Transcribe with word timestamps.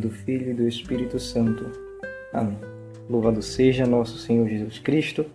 do 0.00 0.10
Filho 0.10 0.50
e 0.50 0.54
do 0.54 0.66
Espírito 0.66 1.18
Santo. 1.20 1.70
Amém. 2.32 2.56
Louvado 3.08 3.42
seja 3.42 3.86
nosso 3.86 4.18
Senhor 4.18 4.48
Jesus 4.48 4.78
Cristo, 4.78 5.26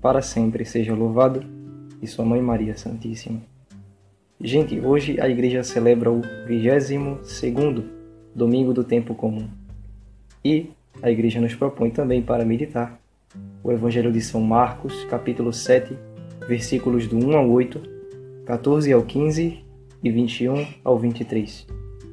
para 0.00 0.22
sempre 0.22 0.64
seja 0.64 0.94
louvado, 0.94 1.44
e 2.00 2.06
sua 2.06 2.24
Mãe 2.24 2.40
Maria 2.40 2.76
Santíssima. 2.76 3.40
Gente, 4.40 4.78
hoje 4.80 5.20
a 5.20 5.28
igreja 5.28 5.62
celebra 5.62 6.10
o 6.10 6.20
22º 6.46 7.84
domingo 8.34 8.72
do 8.72 8.84
tempo 8.84 9.14
comum. 9.14 9.48
E 10.44 10.70
a 11.02 11.10
igreja 11.10 11.40
nos 11.40 11.54
propõe 11.54 11.90
também 11.90 12.22
para 12.22 12.44
meditar 12.44 13.00
o 13.62 13.72
Evangelho 13.72 14.12
de 14.12 14.20
São 14.20 14.40
Marcos, 14.40 15.04
capítulo 15.04 15.52
7, 15.52 15.96
versículos 16.46 17.06
do 17.08 17.16
1 17.16 17.36
ao 17.36 17.50
8, 17.50 17.80
14 18.44 18.92
ao 18.92 19.02
15 19.02 19.64
e 20.02 20.10
21 20.10 20.66
ao 20.84 20.98
23. 20.98 21.66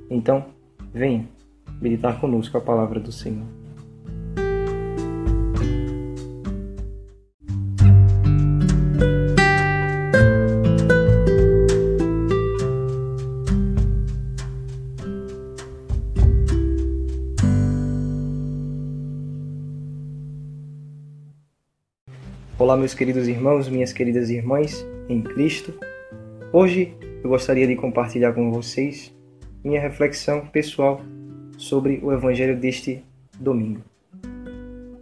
Então, 0.09 0.45
venha 0.93 1.27
meditar 1.81 2.19
conosco 2.19 2.57
a 2.57 2.61
palavra 2.61 2.99
do 2.99 3.11
Senhor. 3.11 3.45
Olá, 22.63 22.77
meus 22.77 22.93
queridos 22.93 23.27
irmãos, 23.27 23.67
minhas 23.67 23.91
queridas 23.91 24.29
irmãs 24.29 24.85
em 25.09 25.21
Cristo. 25.21 25.73
Hoje 26.53 26.95
eu 27.23 27.29
gostaria 27.29 27.67
de 27.67 27.75
compartilhar 27.75 28.31
com 28.31 28.51
vocês 28.51 29.13
minha 29.63 29.81
reflexão 29.81 30.47
pessoal 30.47 31.01
sobre 31.57 31.99
o 32.03 32.11
Evangelho 32.11 32.57
deste 32.57 33.03
domingo. 33.39 33.81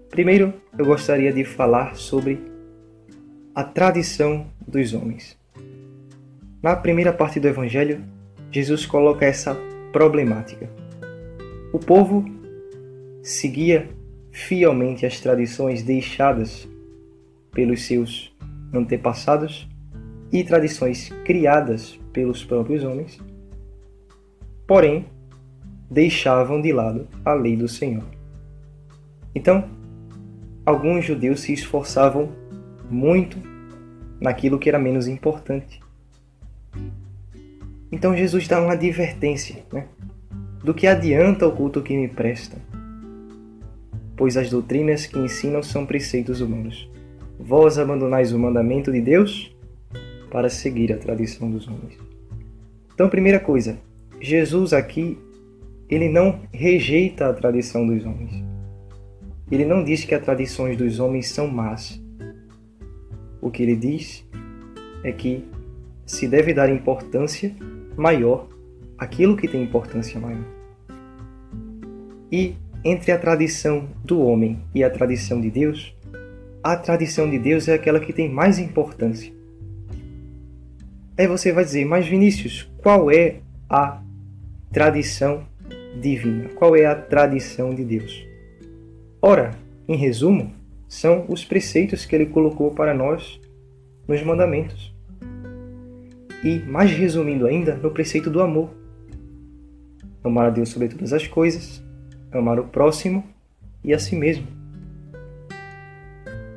Primeiro, 0.09 0.53
eu 0.77 0.85
gostaria 0.85 1.31
de 1.31 1.45
falar 1.45 1.95
sobre 1.95 2.39
a 3.55 3.63
tradição 3.63 4.45
dos 4.67 4.93
homens. 4.93 5.37
Na 6.61 6.75
primeira 6.75 7.11
parte 7.11 7.39
do 7.39 7.47
Evangelho, 7.47 8.03
Jesus 8.51 8.85
coloca 8.85 9.25
essa 9.25 9.57
problemática. 9.91 10.69
O 11.73 11.79
povo 11.79 12.25
seguia 13.23 13.89
fielmente 14.31 15.05
as 15.05 15.19
tradições 15.19 15.83
deixadas 15.83 16.67
pelos 17.51 17.83
seus 17.85 18.33
antepassados 18.73 19.67
e 20.31 20.43
tradições 20.43 21.09
criadas 21.25 21.99
pelos 22.13 22.43
próprios 22.43 22.83
homens, 22.83 23.19
porém 24.65 25.05
deixavam 25.91 26.61
de 26.61 26.71
lado 26.71 27.05
a 27.25 27.33
lei 27.33 27.57
do 27.57 27.67
Senhor. 27.67 28.05
Então, 29.35 29.69
alguns 30.65 31.03
judeus 31.03 31.41
se 31.41 31.51
esforçavam 31.51 32.31
muito 32.89 33.37
naquilo 34.21 34.57
que 34.57 34.69
era 34.69 34.79
menos 34.79 35.05
importante. 35.05 35.81
Então 37.91 38.15
Jesus 38.15 38.47
dá 38.47 38.61
uma 38.61 38.73
advertência, 38.73 39.65
né? 39.71 39.85
Do 40.63 40.73
que 40.73 40.87
adianta 40.87 41.45
o 41.45 41.51
culto 41.51 41.81
que 41.81 41.97
me 41.97 42.07
presta? 42.07 42.57
Pois 44.15 44.37
as 44.37 44.49
doutrinas 44.49 45.05
que 45.05 45.19
ensinam 45.19 45.61
são 45.61 45.85
preceitos 45.85 46.39
humanos. 46.39 46.89
Vós 47.37 47.77
abandonais 47.77 48.31
o 48.31 48.39
mandamento 48.39 48.91
de 48.91 49.01
Deus 49.01 49.53
para 50.29 50.49
seguir 50.49 50.93
a 50.93 50.97
tradição 50.97 51.51
dos 51.51 51.67
homens. 51.67 51.97
Então, 52.93 53.09
primeira 53.09 53.39
coisa, 53.39 53.77
Jesus 54.21 54.71
aqui 54.71 55.17
ele 55.91 56.07
não 56.07 56.39
rejeita 56.53 57.27
a 57.27 57.33
tradição 57.33 57.85
dos 57.85 58.05
homens. 58.05 58.31
Ele 59.51 59.65
não 59.65 59.83
diz 59.83 60.05
que 60.05 60.15
as 60.15 60.23
tradições 60.23 60.77
dos 60.77 61.01
homens 61.01 61.27
são 61.27 61.49
más. 61.49 62.01
O 63.41 63.51
que 63.51 63.61
ele 63.61 63.75
diz 63.75 64.25
é 65.03 65.11
que 65.11 65.45
se 66.05 66.29
deve 66.29 66.53
dar 66.53 66.69
importância 66.69 67.53
maior 67.97 68.47
àquilo 68.97 69.35
que 69.35 69.49
tem 69.49 69.61
importância 69.61 70.17
maior. 70.17 70.45
E 72.31 72.55
entre 72.85 73.11
a 73.11 73.17
tradição 73.17 73.89
do 74.05 74.21
homem 74.21 74.59
e 74.73 74.85
a 74.85 74.89
tradição 74.89 75.41
de 75.41 75.51
Deus, 75.51 75.93
a 76.63 76.77
tradição 76.77 77.29
de 77.29 77.37
Deus 77.37 77.67
é 77.67 77.73
aquela 77.73 77.99
que 77.99 78.13
tem 78.13 78.29
mais 78.29 78.59
importância. 78.59 79.33
Aí 81.17 81.27
você 81.27 81.51
vai 81.51 81.65
dizer, 81.65 81.83
mas 81.83 82.07
Vinícius, 82.07 82.71
qual 82.77 83.11
é 83.11 83.39
a 83.69 84.01
tradição 84.71 85.50
divina? 85.99 86.49
Qual 86.49 86.75
é 86.75 86.85
a 86.85 86.95
tradição 86.95 87.73
de 87.73 87.83
Deus? 87.83 88.25
Ora, 89.21 89.51
em 89.87 89.95
resumo, 89.95 90.53
são 90.87 91.25
os 91.29 91.45
preceitos 91.45 92.05
que 92.05 92.15
ele 92.15 92.25
colocou 92.25 92.71
para 92.71 92.93
nós 92.93 93.39
nos 94.07 94.21
mandamentos. 94.23 94.93
E, 96.43 96.59
mais 96.59 96.91
resumindo 96.91 97.45
ainda, 97.45 97.75
no 97.75 97.91
preceito 97.91 98.29
do 98.29 98.41
amor. 98.41 98.69
Amar 100.23 100.47
a 100.47 100.49
Deus 100.49 100.69
sobre 100.69 100.87
todas 100.87 101.13
as 101.13 101.27
coisas, 101.27 101.83
amar 102.31 102.59
o 102.59 102.65
próximo 102.65 103.23
e 103.83 103.93
a 103.93 103.99
si 103.99 104.15
mesmo. 104.15 104.47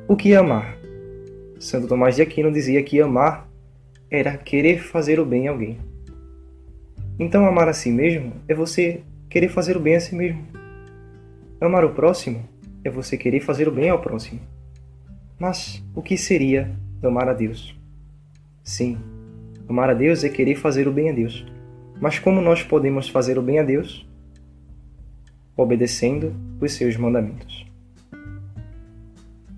O 0.07 0.15
que 0.15 0.33
é 0.33 0.35
amar? 0.35 0.77
Santo 1.59 1.87
Tomás 1.87 2.15
de 2.15 2.21
Aquino 2.21 2.51
dizia 2.51 2.83
que 2.83 3.01
amar 3.01 3.49
era 4.09 4.37
querer 4.37 4.79
fazer 4.79 5.19
o 5.19 5.25
bem 5.25 5.47
a 5.47 5.51
alguém. 5.51 5.77
Então, 7.17 7.45
amar 7.45 7.67
a 7.69 7.73
si 7.73 7.89
mesmo 7.89 8.33
é 8.47 8.53
você 8.53 9.01
querer 9.35 9.49
fazer 9.49 9.75
o 9.75 9.81
bem 9.81 9.97
a 9.97 9.99
si 9.99 10.15
mesmo. 10.15 10.47
Amar 11.59 11.83
o 11.83 11.89
próximo 11.89 12.47
é 12.85 12.89
você 12.89 13.17
querer 13.17 13.41
fazer 13.41 13.67
o 13.67 13.71
bem 13.71 13.89
ao 13.89 13.99
próximo. 13.99 14.39
Mas 15.37 15.83
o 15.93 16.01
que 16.01 16.17
seria 16.17 16.71
amar 17.03 17.27
a 17.27 17.33
Deus? 17.33 17.77
Sim, 18.63 18.97
amar 19.67 19.89
a 19.89 19.93
Deus 19.93 20.23
é 20.23 20.29
querer 20.29 20.55
fazer 20.55 20.87
o 20.87 20.91
bem 20.93 21.09
a 21.09 21.11
Deus. 21.13 21.45
Mas 21.99 22.17
como 22.17 22.39
nós 22.39 22.63
podemos 22.63 23.09
fazer 23.09 23.37
o 23.37 23.41
bem 23.41 23.59
a 23.59 23.63
Deus? 23.63 24.07
Obedecendo 25.57 26.33
os 26.61 26.71
seus 26.71 26.95
mandamentos. 26.95 27.65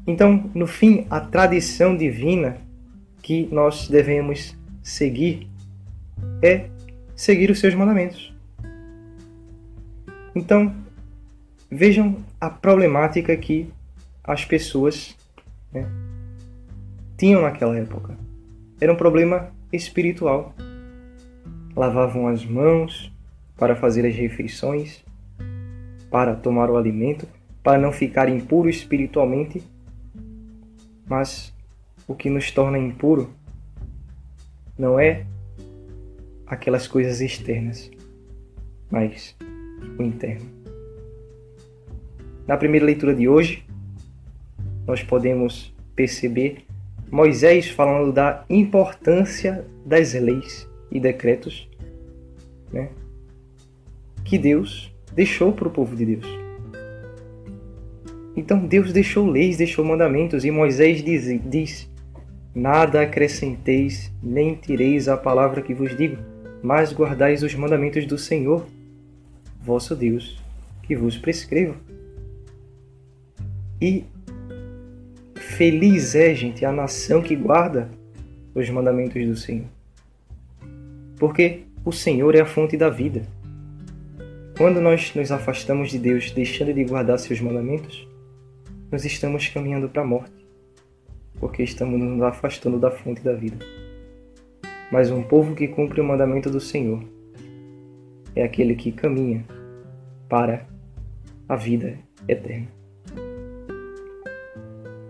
Então, 0.08 0.50
no 0.56 0.66
fim, 0.66 1.06
a 1.08 1.20
tradição 1.20 1.96
divina 1.96 2.58
que 3.22 3.48
nós 3.52 3.88
devemos 3.88 4.58
seguir 4.82 5.48
é 6.42 6.68
seguir 7.16 7.52
os 7.52 7.60
seus 7.60 7.76
mandamentos. 7.76 8.36
Então, 10.38 10.72
vejam 11.68 12.24
a 12.40 12.48
problemática 12.48 13.36
que 13.36 13.74
as 14.24 14.46
pessoas 14.46 15.18
né, 15.74 15.90
tinham 17.18 17.42
naquela 17.42 17.76
época. 17.76 18.16
Era 18.80 18.94
um 18.94 18.96
problema 18.96 19.52
espiritual. 19.74 20.54
Lavavam 21.76 22.28
as 22.28 22.46
mãos 22.46 23.12
para 23.58 23.76
fazer 23.76 24.06
as 24.06 24.16
refeições, 24.16 25.04
para 26.12 26.36
tomar 26.36 26.70
o 26.70 26.78
alimento, 26.78 27.28
para 27.64 27.80
não 27.80 27.92
ficar 27.92 28.30
impuro 28.30 28.70
espiritualmente. 28.70 29.64
Mas 31.08 31.52
o 32.08 32.14
que 32.14 32.30
nos 32.30 32.52
torna 32.52 32.78
impuro 32.78 33.32
não 34.78 35.00
é 35.00 35.26
aquelas 36.46 36.88
coisas 36.88 37.22
externas, 37.22 37.90
mas 38.92 39.36
o 39.98 40.04
interno. 40.04 40.46
Na 42.48 42.56
primeira 42.58 42.86
leitura 42.86 43.14
de 43.14 43.28
hoje, 43.28 43.64
nós 44.86 45.04
podemos 45.04 45.74
perceber 45.96 46.60
Moisés 47.12 47.70
falando 47.70 48.12
da 48.12 48.46
importância 48.50 49.66
das 49.86 50.14
leis 50.14 50.68
e 50.92 51.00
decretos 51.00 51.70
né, 52.72 52.90
que 54.24 54.38
Deus 54.38 54.94
deixou 55.14 55.52
para 55.52 55.68
o 55.68 55.72
povo 55.72 55.96
de 55.96 56.06
Deus. 56.06 56.26
Então 58.36 58.60
Deus 58.66 58.94
deixou 58.94 59.26
leis, 59.26 59.58
deixou 59.58 59.84
mandamentos, 59.84 60.46
e 60.46 60.52
Moisés 60.52 61.04
diz, 61.04 61.26
diz: 61.50 61.90
Nada 62.54 63.02
acrescenteis, 63.02 64.14
nem 64.22 64.54
tireis 64.54 65.08
a 65.08 65.18
palavra 65.18 65.62
que 65.62 65.74
vos 65.74 65.98
digo, 65.98 66.18
mas 66.62 66.94
guardais 66.94 67.42
os 67.42 67.56
mandamentos 67.56 68.06
do 68.06 68.18
Senhor, 68.18 68.66
vosso 69.68 69.94
Deus, 69.94 70.42
que 70.84 70.96
vos 70.96 71.18
prescrevo. 71.18 71.76
E 73.82 74.06
feliz 75.36 76.16
é, 76.16 76.34
gente, 76.34 76.64
a 76.64 76.72
nação 76.72 77.22
que 77.22 77.36
guarda 77.36 77.90
os 78.56 78.70
mandamentos 78.70 79.28
do 79.28 79.36
Senhor. 79.36 79.68
Porque 81.18 81.64
o 81.84 81.92
Senhor 81.92 82.34
é 82.34 82.40
a 82.40 82.46
fonte 82.46 82.78
da 82.78 82.90
vida. 82.90 83.24
Quando 84.58 84.80
nós 84.80 85.14
nos 85.14 85.32
afastamos 85.32 85.92
de 85.92 86.00
Deus, 86.00 86.32
deixando 86.32 86.74
de 86.74 86.86
guardar 86.86 87.20
seus 87.20 87.42
mandamentos, 87.42 88.08
nós 88.90 89.04
estamos 89.04 89.48
caminhando 89.50 89.90
para 89.90 90.02
a 90.02 90.06
morte, 90.06 90.48
porque 91.40 91.62
estamos 91.62 92.00
nos 92.00 92.22
afastando 92.22 92.80
da 92.80 92.90
fonte 92.90 93.22
da 93.22 93.34
vida. 93.34 93.58
Mas 94.92 95.12
um 95.12 95.22
povo 95.22 95.54
que 95.54 95.68
cumpre 95.68 96.00
o 96.00 96.06
mandamento 96.06 96.50
do 96.50 96.62
Senhor 96.62 97.04
é 98.34 98.44
aquele 98.44 98.74
que 98.76 98.92
caminha 98.92 99.46
para 100.28 100.68
a 101.48 101.56
vida 101.56 101.98
eterna. 102.28 102.68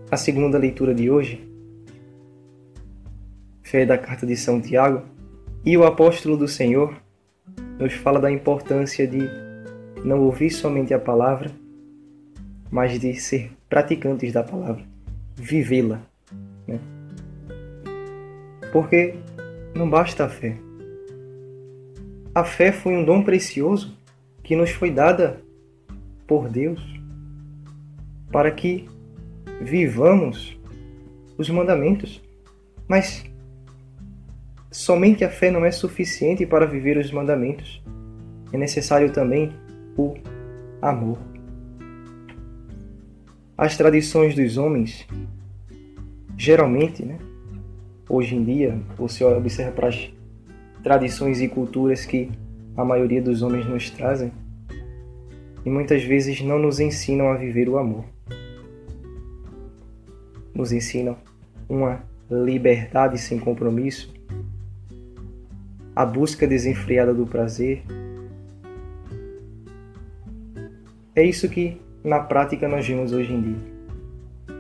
A 0.10 0.18
segunda 0.18 0.58
leitura 0.58 0.94
de 0.94 1.10
hoje 1.10 1.48
fé 3.68 3.86
da 3.86 3.98
carta 3.98 4.26
de 4.26 4.38
São 4.38 4.62
Tiago 4.62 5.04
e 5.66 5.78
o 5.78 5.86
apóstolo 5.86 6.38
do 6.38 6.48
Senhor 6.48 6.96
nos 7.78 7.94
fala 7.94 8.20
da 8.20 8.32
importância 8.32 9.06
de 9.06 9.30
não 10.06 10.22
ouvir 10.22 10.50
somente 10.52 10.94
a 10.94 11.00
palavra, 11.00 11.52
mas 12.72 12.98
de 12.98 13.14
ser 13.16 13.52
praticantes 13.68 14.32
da 14.32 14.42
palavra, 14.42 14.84
vivê-la. 15.36 16.02
Né? 16.66 16.80
Porque 18.72 19.16
não 19.76 19.90
basta 19.90 20.24
a 20.24 20.30
fé. 20.30 20.58
A 22.34 22.46
fé 22.46 22.72
foi 22.72 22.96
um 22.96 23.04
dom 23.04 23.22
precioso 23.22 23.97
que 24.48 24.56
nos 24.56 24.72
foi 24.72 24.90
dada 24.90 25.42
por 26.26 26.48
Deus 26.48 26.82
para 28.32 28.50
que 28.50 28.88
vivamos 29.60 30.58
os 31.38 31.50
mandamentos. 31.50 32.24
Mas 32.88 33.26
somente 34.72 35.26
a 35.26 35.30
fé 35.30 35.52
não 35.52 35.66
é 35.66 35.72
suficiente 35.72 36.46
para 36.46 36.66
viver 36.66 36.98
os 36.98 37.12
mandamentos. 37.12 37.84
É 38.54 38.58
necessário 38.58 39.12
também 39.12 39.52
o 39.98 40.14
amor. 40.82 41.18
As 43.58 43.76
tradições 43.76 44.34
dos 44.34 44.56
homens, 44.58 45.06
geralmente, 46.38 47.04
né, 47.04 47.18
hoje 48.08 48.34
em 48.34 48.46
dia, 48.46 48.80
você 48.98 49.26
observa 49.26 49.74
para 49.74 49.90
as 49.90 50.10
tradições 50.82 51.42
e 51.42 51.50
culturas 51.50 52.06
que 52.06 52.32
a 52.78 52.86
maioria 52.86 53.22
dos 53.22 53.42
homens 53.42 53.66
nos 53.66 53.90
trazem, 53.90 54.32
e 55.66 55.70
muitas 55.70 56.04
vezes 56.04 56.42
não 56.42 56.60
nos 56.60 56.80
ensinam 56.80 57.30
a 57.30 57.36
viver 57.36 57.68
o 57.68 57.78
amor. 57.78 58.06
Nos 60.54 60.72
ensinam 60.72 61.18
uma 61.68 62.04
liberdade 62.30 63.18
sem 63.18 63.40
compromisso, 63.40 64.14
a 65.96 66.06
busca 66.06 66.48
desenfreada 66.48 67.14
do 67.14 67.26
prazer. 67.26 67.84
É 71.16 71.24
isso 71.24 71.50
que 71.50 71.82
na 72.04 72.20
prática 72.20 72.68
nós 72.68 72.88
vemos 72.88 73.12
hoje 73.12 73.34
em 73.34 73.42
dia. 73.42 73.78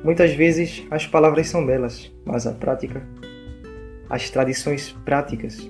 Muitas 0.03 0.33
vezes 0.33 0.85
as 0.89 1.05
palavras 1.05 1.47
são 1.47 1.63
belas, 1.63 2.11
mas 2.25 2.47
a 2.47 2.51
prática, 2.51 3.01
as 4.09 4.29
tradições 4.29 4.91
práticas, 5.05 5.69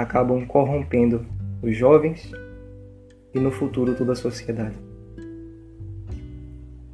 acabam 0.00 0.44
corrompendo 0.46 1.26
os 1.62 1.76
jovens 1.76 2.30
e 3.34 3.38
no 3.38 3.50
futuro 3.50 3.94
toda 3.94 4.12
a 4.12 4.16
sociedade. 4.16 4.76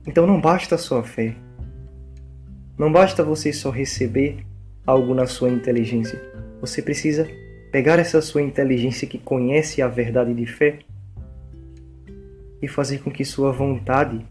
Então 0.07 0.27
não 0.27 0.41
basta 0.41 0.77
só 0.77 0.99
a 1.01 1.03
fé. 1.03 1.35
Não 2.79 2.93
basta 2.93 3.25
você 3.25 3.53
só 3.53 3.71
receber 3.71 4.39
algo 4.87 5.15
na 5.15 5.27
sua 5.27 5.49
inteligência 5.49 6.37
você 6.61 6.81
precisa 6.81 7.29
pegar 7.71 7.99
essa 7.99 8.21
sua 8.23 8.43
inteligência 8.43 9.07
que 9.07 9.19
conhece 9.19 9.83
a 9.83 9.89
verdade 9.89 10.33
de 10.33 10.47
fé 10.47 10.79
e 12.63 12.67
fazer 12.67 12.99
com 12.99 13.11
que 13.11 13.25
sua 13.25 13.53
vontade 13.53 14.25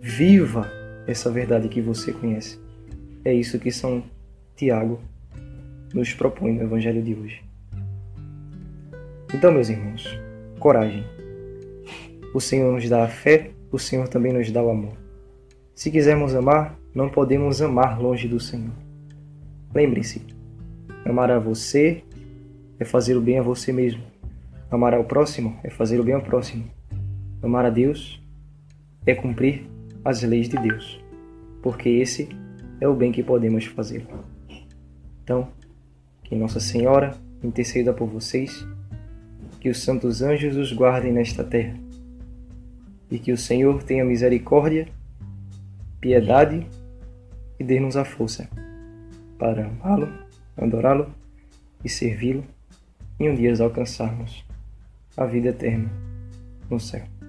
viva 0.00 0.70
essa 1.06 1.30
verdade 1.30 1.68
que 1.68 1.80
você 1.80 2.12
conhece. 2.12 2.58
É 3.24 3.34
isso 3.34 3.58
que 3.58 3.72
São 3.72 4.02
Tiago 4.56 5.00
nos 5.92 6.14
propõe 6.14 6.52
no 6.52 6.62
Evangelho 6.62 7.02
de 7.02 7.14
hoje. 7.14 7.49
Então, 9.34 9.52
meus 9.52 9.68
irmãos, 9.68 10.06
coragem. 10.58 11.04
O 12.34 12.40
Senhor 12.40 12.72
nos 12.72 12.88
dá 12.88 13.04
a 13.04 13.08
fé, 13.08 13.50
o 13.70 13.78
Senhor 13.78 14.08
também 14.08 14.32
nos 14.32 14.50
dá 14.50 14.62
o 14.62 14.70
amor. 14.70 14.96
Se 15.74 15.90
quisermos 15.90 16.34
amar, 16.34 16.78
não 16.94 17.08
podemos 17.08 17.62
amar 17.62 18.00
longe 18.00 18.28
do 18.28 18.38
Senhor. 18.38 18.72
Lembre-se, 19.74 20.20
Amar 21.04 21.30
a 21.30 21.38
você 21.38 22.04
é 22.78 22.84
fazer 22.84 23.16
o 23.16 23.22
bem 23.22 23.38
a 23.38 23.42
você 23.42 23.72
mesmo. 23.72 24.02
Amar 24.70 24.92
ao 24.92 25.02
próximo 25.02 25.58
é 25.64 25.70
fazer 25.70 25.98
o 25.98 26.04
bem 26.04 26.14
ao 26.14 26.20
próximo. 26.20 26.64
Amar 27.42 27.64
a 27.64 27.70
Deus 27.70 28.22
é 29.06 29.14
cumprir 29.14 29.66
as 30.04 30.22
leis 30.22 30.48
de 30.48 30.56
Deus, 30.58 31.02
porque 31.62 31.88
esse 31.88 32.28
é 32.80 32.86
o 32.86 32.94
bem 32.94 33.10
que 33.10 33.22
podemos 33.22 33.64
fazer. 33.64 34.06
Então, 35.24 35.48
que 36.22 36.36
Nossa 36.36 36.60
Senhora 36.60 37.16
interceda 37.42 37.94
por 37.94 38.06
vocês, 38.06 38.64
que 39.60 39.68
os 39.68 39.82
santos 39.82 40.22
anjos 40.22 40.56
os 40.56 40.72
guardem 40.72 41.12
nesta 41.12 41.44
terra, 41.44 41.76
e 43.10 43.18
que 43.18 43.32
o 43.32 43.36
Senhor 43.36 43.82
tenha 43.82 44.04
misericórdia, 44.04 44.88
piedade 46.00 46.66
e 47.58 47.64
dê-nos 47.64 47.96
a 47.96 48.04
força 48.04 48.48
para 49.38 49.66
amá-lo 49.66 50.30
adorá-lo 50.56 51.12
e 51.84 51.88
servi-lo, 51.88 52.44
e 53.18 53.28
um 53.28 53.34
dia 53.34 53.52
alcançarmos 53.62 54.44
a 55.16 55.24
vida 55.24 55.48
eterna 55.48 55.90
no 56.68 56.78
céu. 56.78 57.19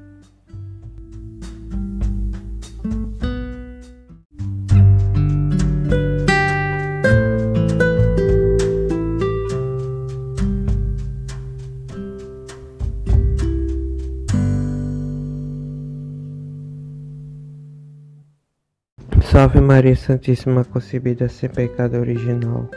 Salve 19.31 19.61
Maria 19.61 19.95
Santíssima 19.95 20.65
concebida 20.65 21.29
sem 21.29 21.49
pecado 21.49 21.95
original. 21.95 22.69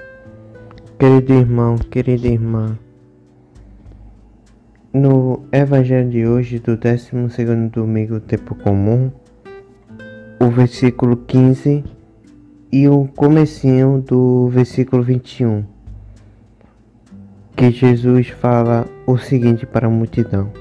Querido 0.97 1.33
irmão, 1.33 1.77
querida 1.77 2.29
irmã, 2.29 2.79
no 4.93 5.43
Evangelho 5.51 6.09
de 6.09 6.25
hoje, 6.25 6.61
do 6.61 6.77
12 6.77 7.11
domingo 7.73 8.21
tempo 8.21 8.55
comum, 8.55 9.11
o 10.41 10.49
versículo 10.49 11.17
15 11.17 11.83
e 12.71 12.89
o 12.89 13.09
comecinho 13.17 14.01
do 14.01 14.47
versículo 14.47 15.03
21, 15.03 15.65
que 17.57 17.73
Jesus 17.73 18.29
fala 18.29 18.87
o 19.09 19.19
seguinte 19.19 19.67
para 19.67 19.89
a 19.89 19.91
multidão: 19.91 20.53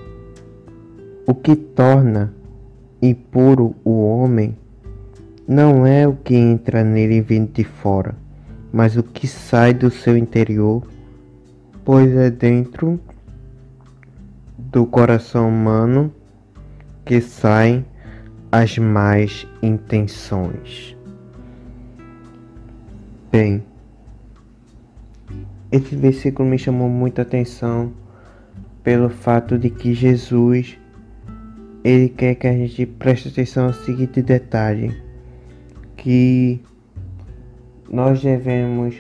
O 1.28 1.36
que 1.36 1.56
torna 1.56 2.34
impuro 3.00 3.76
o 3.86 4.04
homem 4.04 4.58
não 5.48 5.86
é 5.86 6.08
o 6.08 6.16
que 6.16 6.36
entra 6.36 6.84
nele 6.84 7.22
vindo 7.22 7.52
de 7.52 7.64
fora, 7.64 8.16
mas 8.72 8.98
o 8.98 9.04
que 9.04 9.28
sai 9.28 9.74
do 9.74 9.92
seu 9.92 10.18
interior, 10.18 10.88
pois 11.84 12.16
é 12.16 12.30
dentro 12.30 13.00
do 14.58 14.86
coração 14.86 15.50
humano 15.50 16.14
que 17.06 17.20
saem 17.20 17.86
as 18.52 18.78
más 18.78 19.48
intenções. 19.62 20.96
Bem, 23.32 23.64
esse 25.72 25.96
versículo 25.96 26.48
me 26.48 26.58
chamou 26.58 26.88
muita 26.88 27.24
atenção 27.24 27.92
pelo 28.84 29.10
fato 29.10 29.58
de 29.58 29.70
que 29.70 29.94
Jesus 29.94 30.78
ele 31.84 32.08
quer 32.08 32.36
que 32.36 32.48
a 32.48 32.54
gente 32.54 32.86
preste 32.86 33.28
atenção 33.28 33.66
ao 33.66 33.74
seguinte 33.74 34.22
detalhe, 34.22 34.96
que 36.04 36.60
nós 37.90 38.22
devemos 38.22 38.94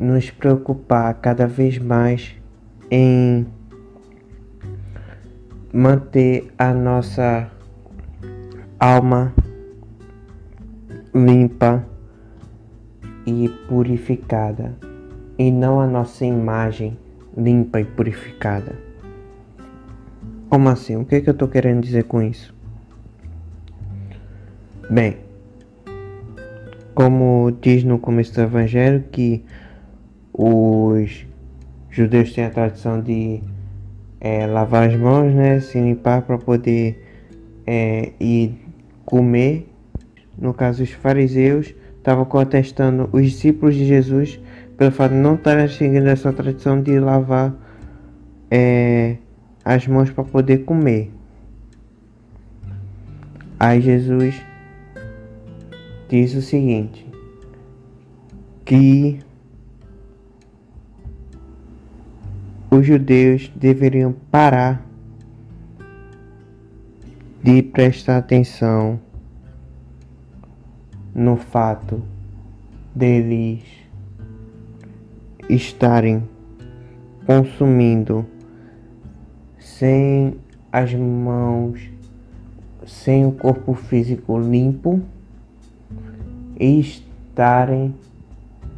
nos 0.00 0.32
preocupar 0.32 1.14
cada 1.14 1.46
vez 1.46 1.78
mais 1.78 2.34
em 2.90 3.46
manter 5.72 6.52
a 6.58 6.74
nossa 6.74 7.48
alma 8.80 9.32
limpa 11.14 11.86
e 13.24 13.48
purificada 13.68 14.76
e 15.38 15.52
não 15.52 15.80
a 15.80 15.86
nossa 15.86 16.24
imagem 16.24 16.98
limpa 17.36 17.80
e 17.80 17.84
purificada. 17.84 18.72
Como 20.50 20.68
assim? 20.68 20.96
O 20.96 21.04
que, 21.04 21.14
é 21.14 21.20
que 21.20 21.28
eu 21.28 21.32
estou 21.32 21.46
querendo 21.46 21.80
dizer 21.80 22.04
com 22.04 22.20
isso? 22.20 22.52
Bem, 24.90 25.27
como 26.98 27.56
diz 27.60 27.84
no 27.84 27.96
começo 28.00 28.34
do 28.34 28.40
Evangelho, 28.40 29.04
que 29.12 29.44
os 30.32 31.24
judeus 31.88 32.32
têm 32.32 32.44
a 32.44 32.50
tradição 32.50 33.00
de 33.00 33.40
é, 34.20 34.48
lavar 34.48 34.88
as 34.88 34.96
mãos, 34.96 35.32
né, 35.32 35.60
se 35.60 35.80
limpar 35.80 36.22
para 36.22 36.36
poder 36.38 37.00
é, 37.64 38.10
ir 38.18 38.52
comer. 39.04 39.68
No 40.36 40.52
caso, 40.52 40.82
os 40.82 40.90
fariseus 40.90 41.72
estavam 41.98 42.24
contestando 42.24 43.08
os 43.12 43.22
discípulos 43.22 43.76
de 43.76 43.86
Jesus 43.86 44.40
pelo 44.76 44.90
fato 44.90 45.12
de 45.12 45.18
não 45.18 45.36
estarem 45.36 45.68
seguindo 45.68 46.08
essa 46.08 46.32
tradição 46.32 46.82
de 46.82 46.98
lavar 46.98 47.54
é, 48.50 49.18
as 49.64 49.86
mãos 49.86 50.10
para 50.10 50.24
poder 50.24 50.64
comer. 50.64 51.12
Aí 53.60 53.80
Jesus 53.80 54.34
diz 56.08 56.34
o 56.34 56.42
seguinte: 56.42 57.06
que 58.64 59.18
os 62.70 62.86
judeus 62.86 63.50
deveriam 63.54 64.14
parar 64.30 64.84
de 67.42 67.62
prestar 67.62 68.18
atenção 68.18 69.00
no 71.14 71.36
fato 71.36 72.02
deles 72.94 73.62
estarem 75.48 76.28
consumindo 77.24 78.26
sem 79.58 80.36
as 80.70 80.92
mãos, 80.94 81.88
sem 82.86 83.24
o 83.26 83.32
corpo 83.32 83.74
físico 83.74 84.38
limpo 84.38 85.02
estarem 86.58 87.94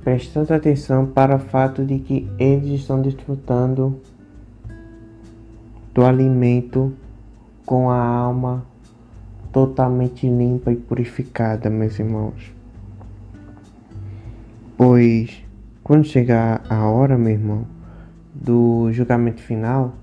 prestando 0.03 0.53
atenção 0.53 1.07
para 1.07 1.37
o 1.37 1.39
fato 1.39 1.85
de 1.85 1.99
que 1.99 2.31
eles 2.39 2.81
estão 2.81 3.01
desfrutando 3.01 4.01
do 5.93 6.05
alimento 6.05 6.93
com 7.67 7.91
a 7.91 8.03
alma 8.03 8.65
totalmente 9.53 10.27
limpa 10.29 10.73
e 10.73 10.77
purificada, 10.77 11.69
meus 11.69 11.99
irmãos. 11.99 12.53
Pois 14.77 15.43
quando 15.91 16.05
chegar 16.05 16.63
a 16.71 16.87
hora, 16.87 17.19
meu 17.19 17.33
irmão, 17.33 17.67
do 18.33 18.93
julgamento 18.93 19.43
final, 19.43 19.95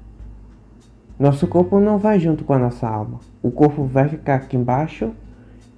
nosso 1.17 1.47
corpo 1.47 1.79
não 1.79 1.97
vai 1.97 2.19
junto 2.19 2.43
com 2.43 2.51
a 2.51 2.59
nossa 2.59 2.85
alma. 2.87 3.19
O 3.41 3.49
corpo 3.49 3.85
vai 3.85 4.09
ficar 4.09 4.35
aqui 4.35 4.57
embaixo 4.57 5.11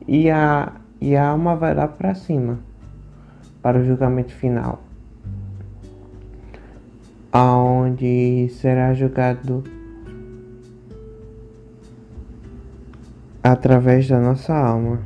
e 0.08 0.30
a, 0.30 0.74
e 1.02 1.16
a 1.16 1.30
alma 1.30 1.56
vai 1.56 1.74
lá 1.74 1.88
para 1.88 2.14
cima 2.14 2.60
para 3.62 3.80
o 3.80 3.86
julgamento 3.86 4.34
final, 4.34 4.82
aonde 7.32 8.48
será 8.50 8.94
julgado 8.94 9.64
através 13.44 14.08
da 14.08 14.20
nossa 14.20 14.54
alma 14.56 15.02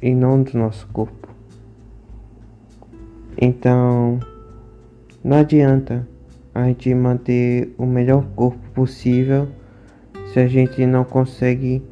e 0.00 0.14
não 0.14 0.42
do 0.42 0.56
nosso 0.56 0.86
corpo. 0.88 1.28
Então, 3.38 4.20
não 5.22 5.38
adianta 5.38 6.08
a 6.54 6.64
gente 6.64 6.94
manter 6.94 7.74
o 7.76 7.84
melhor 7.84 8.24
corpo 8.34 8.70
possível 8.70 9.48
se 10.32 10.40
a 10.40 10.46
gente 10.46 10.86
não 10.86 11.04
consegue 11.04 11.82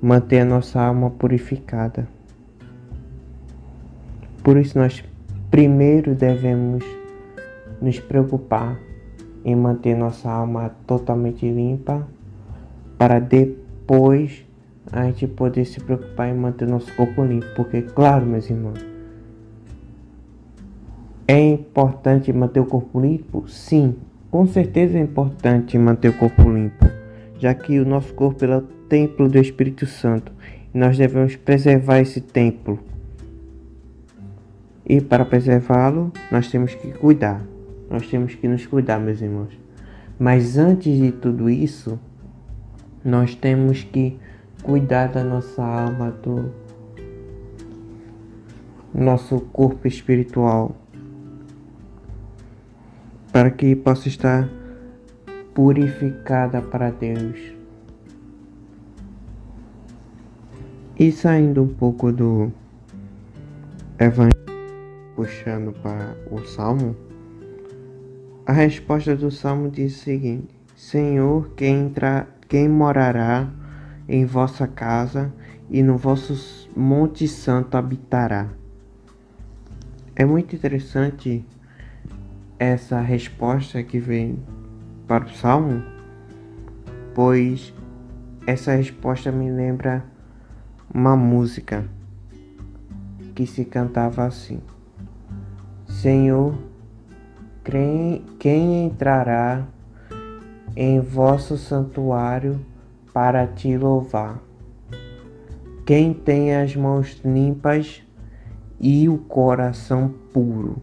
manter 0.00 0.40
a 0.40 0.44
nossa 0.44 0.80
alma 0.80 1.10
purificada. 1.10 2.15
Por 4.46 4.58
isso, 4.58 4.78
nós 4.78 5.02
primeiro 5.50 6.14
devemos 6.14 6.84
nos 7.82 7.98
preocupar 7.98 8.78
em 9.44 9.56
manter 9.56 9.96
nossa 9.96 10.30
alma 10.30 10.70
totalmente 10.86 11.50
limpa, 11.50 12.06
para 12.96 13.18
depois 13.18 14.46
a 14.92 15.06
gente 15.06 15.26
poder 15.26 15.64
se 15.64 15.80
preocupar 15.80 16.28
em 16.28 16.34
manter 16.34 16.68
nosso 16.68 16.94
corpo 16.94 17.24
limpo. 17.24 17.44
Porque, 17.56 17.82
claro, 17.82 18.24
meus 18.24 18.48
irmãos, 18.48 18.78
é 21.26 21.40
importante 21.40 22.32
manter 22.32 22.60
o 22.60 22.66
corpo 22.66 23.00
limpo? 23.00 23.48
Sim, 23.48 23.96
com 24.30 24.46
certeza 24.46 24.96
é 24.96 25.00
importante 25.00 25.76
manter 25.76 26.10
o 26.10 26.12
corpo 26.12 26.48
limpo, 26.48 26.86
já 27.36 27.52
que 27.52 27.80
o 27.80 27.84
nosso 27.84 28.14
corpo 28.14 28.44
é 28.44 28.58
o 28.58 28.62
templo 28.62 29.28
do 29.28 29.38
Espírito 29.38 29.86
Santo 29.86 30.30
e 30.72 30.78
nós 30.78 30.96
devemos 30.96 31.34
preservar 31.34 31.98
esse 31.98 32.20
templo. 32.20 32.78
E 34.88 35.00
para 35.00 35.24
preservá-lo, 35.24 36.12
nós 36.30 36.48
temos 36.48 36.72
que 36.74 36.92
cuidar. 36.92 37.42
Nós 37.90 38.06
temos 38.08 38.36
que 38.36 38.46
nos 38.46 38.64
cuidar, 38.66 39.00
meus 39.00 39.20
irmãos. 39.20 39.58
Mas 40.16 40.56
antes 40.56 40.96
de 40.96 41.10
tudo 41.10 41.50
isso, 41.50 41.98
nós 43.04 43.34
temos 43.34 43.82
que 43.82 44.16
cuidar 44.62 45.08
da 45.08 45.24
nossa 45.24 45.62
alma, 45.62 46.10
do 46.10 46.52
nosso 48.94 49.40
corpo 49.40 49.88
espiritual, 49.88 50.76
para 53.32 53.50
que 53.50 53.74
possa 53.74 54.06
estar 54.06 54.48
purificada 55.52 56.62
para 56.62 56.90
Deus. 56.90 57.38
E 60.98 61.10
saindo 61.12 61.62
um 61.62 61.68
pouco 61.68 62.10
do 62.10 62.50
Evangelho 63.98 64.45
puxando 65.16 65.72
para 65.72 66.14
o 66.30 66.44
Salmo, 66.44 66.94
a 68.44 68.52
resposta 68.52 69.16
do 69.16 69.30
Salmo 69.30 69.70
diz 69.70 69.96
o 69.96 70.04
seguinte: 70.04 70.54
Senhor, 70.76 71.50
quem, 71.56 71.86
entra, 71.86 72.28
quem 72.46 72.68
morará 72.68 73.50
em 74.06 74.24
vossa 74.24 74.68
casa 74.68 75.32
e 75.68 75.82
no 75.82 75.96
vosso 75.96 76.68
monte 76.76 77.26
santo 77.26 77.76
habitará. 77.76 78.48
É 80.14 80.24
muito 80.24 80.54
interessante 80.54 81.44
essa 82.58 83.00
resposta 83.00 83.82
que 83.82 83.98
vem 83.98 84.38
para 85.08 85.24
o 85.24 85.30
Salmo, 85.30 85.82
pois 87.14 87.74
essa 88.46 88.76
resposta 88.76 89.32
me 89.32 89.50
lembra 89.50 90.04
uma 90.94 91.16
música 91.16 91.84
que 93.34 93.46
se 93.46 93.64
cantava 93.64 94.24
assim. 94.24 94.60
Senhor, 96.06 96.54
quem 98.38 98.86
entrará 98.86 99.66
em 100.76 101.00
vosso 101.00 101.58
santuário 101.58 102.64
para 103.12 103.44
te 103.44 103.76
louvar? 103.76 104.40
Quem 105.84 106.14
tem 106.14 106.54
as 106.54 106.76
mãos 106.76 107.20
limpas 107.24 108.04
e 108.78 109.08
o 109.08 109.18
coração 109.18 110.14
puro? 110.32 110.80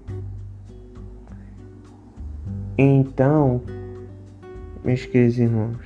Então, 2.77 3.62
meus 4.84 5.06
queridos 5.06 5.39
irmãos, 5.39 5.77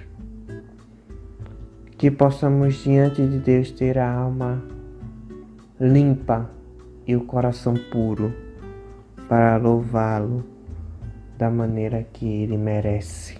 que 1.96 2.10
possamos 2.10 2.74
diante 2.84 3.22
de 3.22 3.38
Deus 3.38 3.70
ter 3.70 4.00
a 4.00 4.12
alma 4.12 4.64
limpa 5.80 6.50
e 7.06 7.16
o 7.16 7.22
coração 7.22 7.76
puro 7.92 8.47
para 9.28 9.58
louvá-lo 9.58 10.44
da 11.38 11.50
maneira 11.50 12.04
que 12.14 12.26
ele 12.26 12.58
merece, 12.58 13.38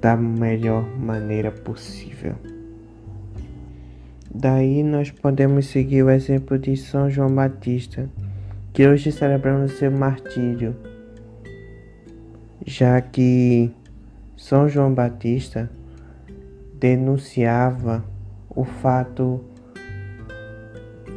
da 0.00 0.16
melhor 0.16 0.84
maneira 0.98 1.50
possível. 1.50 2.34
Daí 4.32 4.82
nós 4.82 5.10
podemos 5.10 5.66
seguir 5.66 6.02
o 6.02 6.10
exemplo 6.10 6.58
de 6.58 6.76
São 6.76 7.08
João 7.08 7.34
Batista, 7.34 8.08
que 8.72 8.86
hoje 8.86 9.10
celebramos 9.12 9.72
seu 9.72 9.90
martírio, 9.90 10.76
já 12.66 13.00
que 13.00 13.70
São 14.36 14.68
João 14.68 14.92
Batista 14.92 15.70
denunciava 16.78 18.04
o 18.50 18.64
fato 18.64 19.40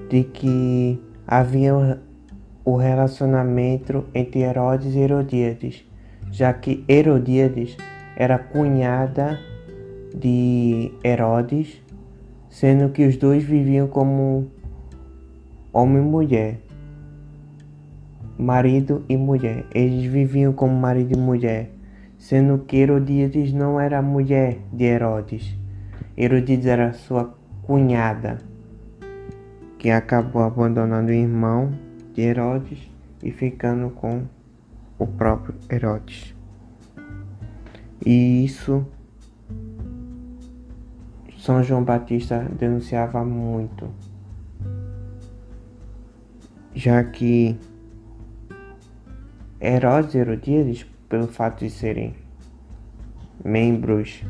de 0.09 0.23
que 0.23 1.01
havia 1.27 1.99
o 2.67 2.75
relacionamento 2.75 4.03
entre 4.13 4.41
Herodes 4.41 4.93
e 4.93 4.99
Herodíades, 4.99 5.85
já 6.29 6.51
que 6.51 6.83
Herodíades 6.85 7.77
era 8.13 8.37
cunhada 8.37 9.39
de 10.13 10.91
Herodes, 11.01 11.81
sendo 12.49 12.89
que 12.89 13.07
os 13.07 13.15
dois 13.15 13.41
viviam 13.41 13.87
como 13.87 14.51
homem 15.71 16.03
e 16.03 16.05
mulher, 16.05 16.59
marido 18.37 19.05
e 19.07 19.15
mulher. 19.15 19.63
Eles 19.73 20.03
viviam 20.03 20.51
como 20.51 20.77
marido 20.77 21.17
e 21.17 21.17
mulher, 21.17 21.71
sendo 22.17 22.57
que 22.65 22.75
Herodíades 22.75 23.53
não 23.53 23.79
era 23.79 24.01
mulher 24.01 24.57
de 24.73 24.83
Herodes. 24.83 25.57
Herodíades 26.17 26.65
era 26.65 26.91
sua 26.91 27.33
cunhada, 27.63 28.39
que 29.79 29.89
acabou 29.89 30.41
abandonando 30.41 31.11
o 31.11 31.15
irmão 31.15 31.86
de 32.17 32.23
Herodes 32.23 32.79
e 33.21 33.31
ficando 33.31 33.91
com 33.91 34.25
o 34.97 35.05
próprio 35.05 35.53
Herodes. 35.71 36.35
E 38.03 38.43
isso 38.43 38.83
São 41.37 41.61
João 41.61 41.83
Batista 41.83 42.39
denunciava 42.57 43.23
muito, 43.23 43.87
já 46.73 47.03
que 47.03 47.55
Herodes 49.61 50.15
e 50.15 50.17
Herodíades, 50.17 50.87
pelo 51.07 51.27
fato 51.27 51.59
de 51.59 51.69
serem 51.69 52.15
membros 53.45 54.23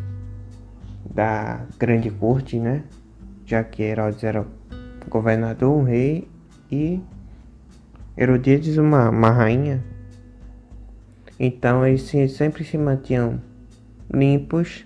da 1.09 1.65
grande 1.79 2.11
corte, 2.11 2.59
né? 2.59 2.83
Já 3.45 3.63
que 3.63 3.81
Herodes 3.81 4.25
era 4.25 4.45
governador, 5.09 5.73
um 5.73 5.83
rei 5.83 6.29
e 6.69 7.01
Herodíades 8.17 8.77
uma, 8.77 9.09
uma 9.09 9.29
rainha. 9.29 9.83
Então 11.39 11.85
eles 11.85 12.11
sempre 12.31 12.63
se 12.63 12.77
mantinham 12.77 13.39
limpos, 14.11 14.85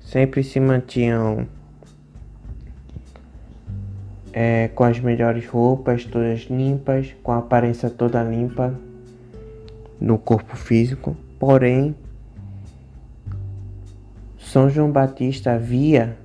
sempre 0.00 0.42
se 0.42 0.58
mantinham 0.58 1.46
é, 4.32 4.68
com 4.68 4.84
as 4.84 4.98
melhores 4.98 5.46
roupas, 5.46 6.04
todas 6.06 6.40
limpas, 6.44 7.14
com 7.22 7.32
a 7.32 7.38
aparência 7.38 7.90
toda 7.90 8.22
limpa 8.22 8.74
no 10.00 10.18
corpo 10.18 10.56
físico. 10.56 11.16
Porém, 11.38 11.94
São 14.38 14.70
João 14.70 14.90
Batista 14.90 15.58
via 15.58 16.16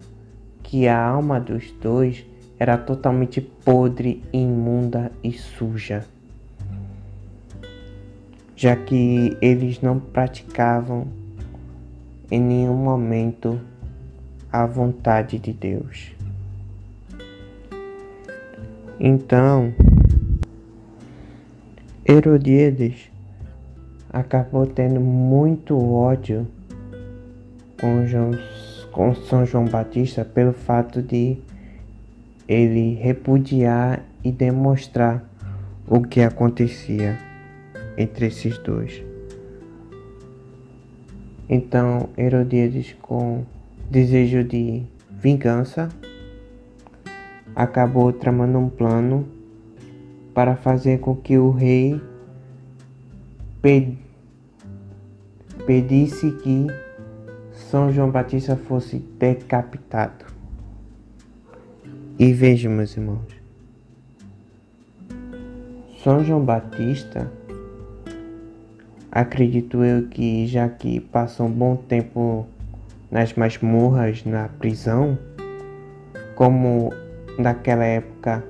que 0.63 0.87
a 0.87 1.01
alma 1.01 1.39
dos 1.39 1.71
dois 1.81 2.25
era 2.59 2.77
totalmente 2.77 3.39
podre, 3.41 4.23
imunda 4.33 5.11
e 5.23 5.31
suja, 5.31 6.05
já 8.57 8.75
que 8.75 9.37
eles 9.39 9.79
não 9.81 9.99
praticavam 9.99 11.05
em 12.31 12.41
nenhum 12.41 12.75
momento 12.75 13.61
a 14.51 14.65
vontade 14.65 15.37
de 15.37 15.53
Deus. 15.53 16.11
Então, 18.99 19.71
Herodíades 22.03 23.11
acabou 24.09 24.65
tendo 24.65 24.99
muito 24.99 25.77
ódio 25.79 26.47
com, 27.79 28.07
João, 28.07 28.31
com 28.91 29.13
São 29.13 29.45
João 29.45 29.65
Batista 29.65 30.25
pelo 30.25 30.51
fato 30.51 30.99
de 31.03 31.37
ele 32.47 32.95
repudiar 32.95 34.03
e 34.23 34.31
demonstrar 34.31 35.23
o 35.87 36.01
que 36.01 36.21
acontecia 36.21 37.26
entre 37.97 38.27
esses 38.27 38.57
dois. 38.59 39.03
Então 41.49 42.09
Herodíades, 42.17 42.95
com 43.01 43.43
desejo 43.89 44.43
de 44.43 44.83
vingança, 45.09 45.89
acabou 47.55 48.13
tramando 48.13 48.59
um 48.59 48.69
plano 48.69 49.27
para 50.33 50.55
fazer 50.55 50.99
com 50.99 51.15
que 51.15 51.37
o 51.37 51.49
rei 51.49 51.99
pedisse 55.65 56.31
que 56.31 56.67
São 57.51 57.91
João 57.91 58.11
Batista 58.11 58.55
fosse 58.55 58.97
decapitado. 58.97 60.25
E 62.19 62.31
vejam, 62.33 62.71
meus 62.71 62.95
irmãos, 62.95 63.35
São 66.03 66.23
João 66.23 66.43
Batista, 66.43 67.31
acredito 69.17 69.83
eu 69.83 70.07
que 70.09 70.45
já 70.45 70.69
que 70.69 70.99
passou 70.99 71.47
um 71.47 71.51
bom 71.51 71.75
tempo 71.75 72.45
nas 73.09 73.33
masmorras, 73.33 74.23
na 74.23 74.47
prisão, 74.47 75.17
como 76.35 76.93
naquela 77.39 77.83
época 77.83 78.43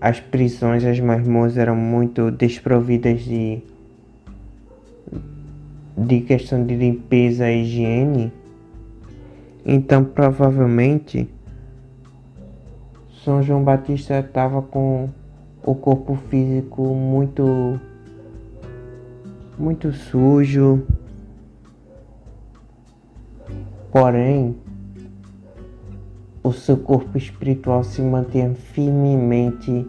as 0.00 0.18
prisões, 0.18 0.84
as 0.84 0.98
masmorras 0.98 1.56
eram 1.56 1.76
muito 1.76 2.32
desprovidas 2.32 3.20
de 3.22 3.62
de 5.96 6.20
questão 6.22 6.66
de 6.66 6.74
limpeza 6.74 7.48
e 7.48 7.62
higiene, 7.62 8.32
então 9.64 10.02
provavelmente 10.02 11.28
São 13.22 13.40
João 13.40 13.62
Batista 13.62 14.18
estava 14.18 14.62
com 14.62 15.10
o 15.62 15.76
corpo 15.76 16.16
físico 16.28 16.82
muito 16.82 17.78
muito 19.58 19.92
sujo. 19.92 20.86
Porém, 23.90 24.56
o 26.42 26.52
seu 26.52 26.76
corpo 26.76 27.16
espiritual 27.16 27.84
se 27.84 28.02
mantinha 28.02 28.54
firmemente 28.54 29.86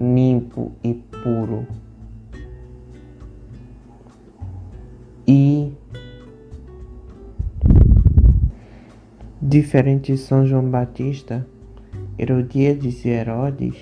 limpo 0.00 0.72
e 0.82 0.94
puro. 0.94 1.66
E 5.26 5.72
diferente 9.42 10.12
de 10.12 10.18
São 10.18 10.46
João 10.46 10.70
Batista, 10.70 11.46
Herodíades 12.18 13.04
e 13.04 13.08
Herodes 13.08 13.74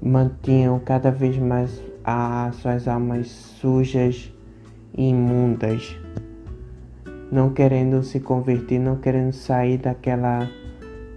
mantinham 0.00 0.78
cada 0.78 1.10
vez 1.10 1.36
mais 1.38 1.91
as 2.04 2.56
suas 2.56 2.88
almas 2.88 3.28
sujas 3.28 4.32
e 4.96 5.08
imundas 5.08 5.96
não 7.32 7.48
querendo 7.48 8.02
se 8.02 8.20
converter, 8.20 8.78
não 8.78 8.96
querendo 8.96 9.32
sair 9.32 9.78
daquela 9.78 10.46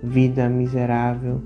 vida 0.01 0.47
miserável 0.47 1.41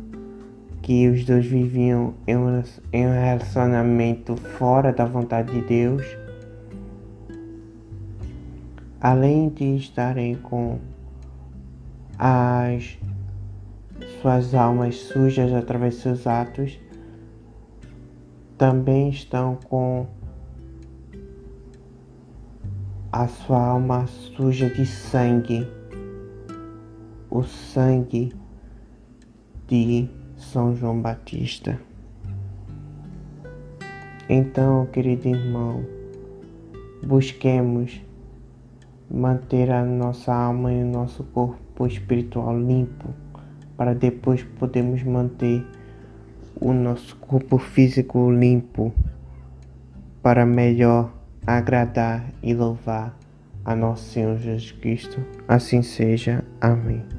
que 0.84 1.10
os 1.10 1.26
dois 1.26 1.44
viviam 1.44 2.14
em 2.28 2.38
um, 2.38 2.62
relacionamento 2.94 4.36
fora 4.36 4.94
da 4.94 5.06
vontade 5.06 5.52
de 5.52 5.62
Deus. 5.62 6.04
Além 9.02 9.50
de 9.50 9.76
estarem 9.76 10.36
com 10.36 10.78
as 12.20 13.00
suas 14.22 14.54
almas 14.54 14.98
sujas 14.98 15.52
através 15.52 15.96
de 15.96 16.02
seus 16.02 16.28
atos, 16.28 16.80
também 18.60 19.08
estão 19.08 19.56
com 19.70 20.06
a 23.10 23.26
sua 23.26 23.58
alma 23.58 24.06
suja 24.06 24.70
de 24.70 24.86
sangue, 24.86 25.66
o 27.30 27.42
sangue 27.42 28.34
de 29.66 30.10
São 30.36 30.76
João 30.76 31.02
Batista. 31.02 31.80
Então, 34.28 34.86
querido 34.88 35.30
irmão, 35.30 35.86
busquemos 37.02 38.02
manter 39.10 39.72
a 39.72 39.86
nossa 39.86 40.34
alma 40.36 40.74
e 40.74 40.84
o 40.84 40.86
nosso 40.86 41.24
corpo 41.24 41.88
espiritual 41.88 42.60
limpo, 42.60 43.08
para 43.78 43.96
depois 43.96 44.44
podermos 44.44 45.02
manter 45.02 45.66
o 46.56 46.74
nosso 46.74 47.16
corpo 47.18 47.58
físico 47.58 48.32
limpo, 48.32 48.94
para 50.22 50.46
melhor 50.46 51.12
agradar 51.46 52.26
e 52.44 52.54
louvar 52.54 53.18
a 53.64 53.76
nosso 53.76 54.10
Senhor 54.12 54.38
Jesus 54.38 54.72
Cristo. 54.72 55.24
Assim 55.48 55.82
seja. 55.82 56.44
Amém. 56.60 57.19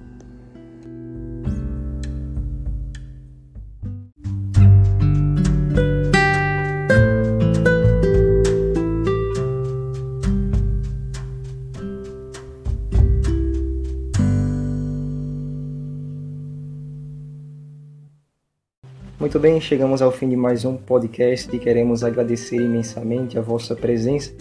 Muito 19.30 19.38
bem, 19.38 19.60
chegamos 19.60 20.02
ao 20.02 20.10
fim 20.10 20.28
de 20.28 20.34
mais 20.34 20.64
um 20.64 20.76
podcast 20.76 21.54
e 21.54 21.58
queremos 21.60 22.02
agradecer 22.02 22.56
imensamente 22.56 23.38
a 23.38 23.40
vossa 23.40 23.76
presença 23.76 24.32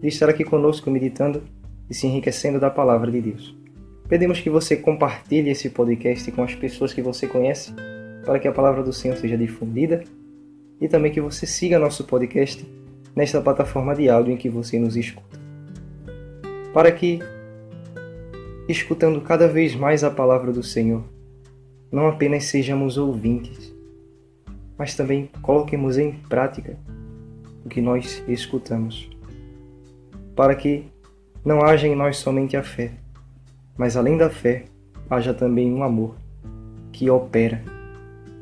de 0.00 0.06
estar 0.06 0.28
aqui 0.28 0.44
conosco 0.44 0.88
meditando 0.88 1.42
e 1.90 1.94
se 1.94 2.06
enriquecendo 2.06 2.60
da 2.60 2.70
palavra 2.70 3.10
de 3.10 3.20
Deus. 3.20 3.56
Pedimos 4.08 4.38
que 4.38 4.48
você 4.48 4.76
compartilhe 4.76 5.50
esse 5.50 5.68
podcast 5.68 6.30
com 6.30 6.44
as 6.44 6.54
pessoas 6.54 6.94
que 6.94 7.02
você 7.02 7.26
conhece 7.26 7.74
para 8.24 8.38
que 8.38 8.46
a 8.46 8.52
palavra 8.52 8.84
do 8.84 8.92
Senhor 8.92 9.16
seja 9.16 9.36
difundida 9.36 10.04
e 10.80 10.86
também 10.86 11.10
que 11.10 11.20
você 11.20 11.44
siga 11.44 11.76
nosso 11.76 12.04
podcast 12.04 12.64
nesta 13.16 13.40
plataforma 13.40 13.96
de 13.96 14.08
áudio 14.08 14.32
em 14.32 14.36
que 14.36 14.48
você 14.48 14.78
nos 14.78 14.96
escuta. 14.96 15.40
Para 16.72 16.92
que, 16.92 17.18
escutando 18.68 19.20
cada 19.22 19.48
vez 19.48 19.74
mais 19.74 20.04
a 20.04 20.10
palavra 20.10 20.52
do 20.52 20.62
Senhor, 20.62 21.02
não 21.90 22.06
apenas 22.06 22.44
sejamos 22.44 22.96
ouvintes, 22.96 23.74
mas 24.78 24.94
também 24.94 25.30
coloquemos 25.42 25.98
em 25.98 26.12
prática 26.12 26.76
o 27.64 27.68
que 27.68 27.80
nós 27.80 28.22
escutamos, 28.28 29.10
para 30.34 30.54
que 30.54 30.84
não 31.44 31.62
haja 31.62 31.86
em 31.86 31.94
nós 31.94 32.16
somente 32.18 32.56
a 32.56 32.62
fé, 32.62 32.92
mas 33.76 33.96
além 33.96 34.16
da 34.16 34.30
fé, 34.30 34.64
haja 35.08 35.32
também 35.32 35.72
um 35.72 35.82
amor 35.82 36.16
que 36.92 37.10
opera, 37.10 37.62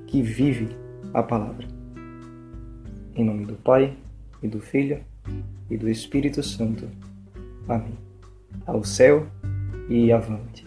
que 0.06 0.22
vive 0.22 0.68
a 1.12 1.22
palavra. 1.22 1.66
Em 3.14 3.24
nome 3.24 3.44
do 3.44 3.54
Pai, 3.54 3.96
e 4.44 4.48
do 4.48 4.60
Filho, 4.60 5.00
e 5.70 5.76
do 5.76 5.88
Espírito 5.88 6.42
Santo. 6.42 6.88
Amém. 7.66 7.96
ao 8.66 8.84
céu 8.84 9.26
e 9.88 10.12
avante. 10.12 10.63